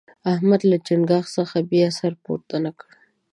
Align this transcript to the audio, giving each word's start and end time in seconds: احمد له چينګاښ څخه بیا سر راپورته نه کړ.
احمد 0.33 0.61
له 0.69 0.77
چينګاښ 0.87 1.25
څخه 1.37 1.57
بیا 1.71 1.87
سر 1.99 2.11
راپورته 2.13 2.55
نه 2.65 2.71
کړ. 2.79 2.89